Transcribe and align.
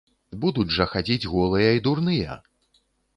Будуць 0.43 0.69
жа 0.77 0.87
хадзіць 0.93 1.27
голыя 1.33 1.69
і 1.81 1.83
дурныя! 1.89 2.39